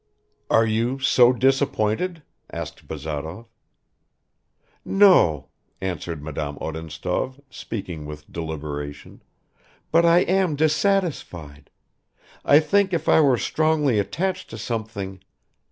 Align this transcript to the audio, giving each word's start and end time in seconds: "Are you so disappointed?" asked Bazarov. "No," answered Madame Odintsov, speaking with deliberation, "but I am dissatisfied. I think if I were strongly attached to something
"Are 0.49 0.65
you 0.65 0.97
so 0.97 1.31
disappointed?" 1.31 2.23
asked 2.51 2.87
Bazarov. 2.87 3.45
"No," 4.83 5.49
answered 5.79 6.23
Madame 6.23 6.57
Odintsov, 6.59 7.39
speaking 7.51 8.07
with 8.07 8.31
deliberation, 8.31 9.21
"but 9.91 10.03
I 10.03 10.21
am 10.21 10.55
dissatisfied. 10.55 11.69
I 12.43 12.59
think 12.59 12.93
if 12.93 13.07
I 13.07 13.21
were 13.21 13.37
strongly 13.37 13.99
attached 13.99 14.49
to 14.49 14.57
something 14.57 15.21